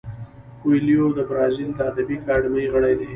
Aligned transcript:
کویلیو 0.61 1.05
د 1.17 1.19
برازیل 1.29 1.69
د 1.75 1.79
ادبي 1.89 2.17
اکاډمۍ 2.21 2.65
غړی 2.73 2.93
دی. 2.99 3.09